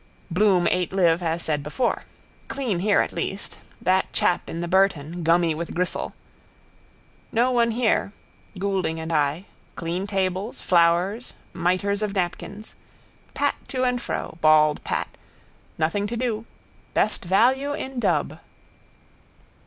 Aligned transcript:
Bloom 0.31 0.65
ate 0.71 0.91
liv 0.91 1.21
as 1.21 1.43
said 1.43 1.61
before. 1.61 2.05
Clean 2.47 2.79
here 2.79 3.01
at 3.01 3.13
least. 3.13 3.59
That 3.79 4.11
chap 4.11 4.49
in 4.49 4.59
the 4.59 4.67
Burton, 4.67 5.21
gummy 5.21 5.53
with 5.53 5.75
gristle. 5.75 6.15
No 7.31 7.51
one 7.51 7.69
here: 7.69 8.11
Goulding 8.57 8.99
and 8.99 9.13
I. 9.13 9.45
Clean 9.75 10.07
tables, 10.07 10.59
flowers, 10.59 11.35
mitres 11.53 12.01
of 12.01 12.15
napkins. 12.15 12.73
Pat 13.35 13.53
to 13.67 13.83
and 13.83 14.01
fro. 14.01 14.39
Bald 14.41 14.83
Pat. 14.83 15.07
Nothing 15.77 16.07
to 16.07 16.17
do. 16.17 16.47
Best 16.95 17.23
value 17.23 17.73
in 17.73 17.99
Dub. 17.99 18.39